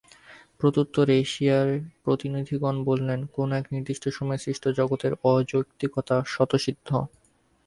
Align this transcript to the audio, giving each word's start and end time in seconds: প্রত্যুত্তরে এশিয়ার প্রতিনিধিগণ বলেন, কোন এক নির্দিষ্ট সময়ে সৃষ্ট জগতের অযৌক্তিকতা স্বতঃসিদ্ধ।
প্রত্যুত্তরে 0.59 1.13
এশিয়ার 1.19 1.69
প্রতিনিধিগণ 2.03 2.75
বলেন, 2.85 3.19
কোন 3.35 3.49
এক 3.51 3.65
নির্দিষ্ট 3.73 4.03
সময়ে 4.09 4.43
সৃষ্ট 4.45 4.63
জগতের 4.79 5.13
অযৌক্তিকতা 5.31 6.17
স্বতঃসিদ্ধ। 6.27 6.89